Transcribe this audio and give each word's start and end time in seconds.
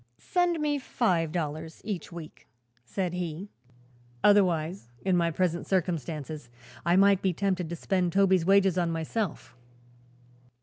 "Send 0.17 0.59
me 0.59 0.79
five 0.79 1.31
dollars 1.31 1.79
each 1.83 2.11
week," 2.11 2.47
said 2.83 3.13
he. 3.13 3.51
"Otherwise, 4.23 4.89
in 5.05 5.15
my 5.15 5.29
present 5.29 5.67
circumstances, 5.67 6.49
I 6.83 6.95
might 6.95 7.21
be 7.21 7.33
tempted 7.33 7.69
to 7.69 7.75
spend 7.75 8.11
Toby's 8.11 8.43
wages 8.43 8.79
on 8.79 8.89
myself." 8.89 9.55